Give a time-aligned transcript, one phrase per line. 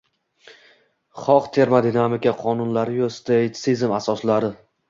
[1.25, 4.55] xoh termodinamika qonunlariyu stoitsizm asoslari...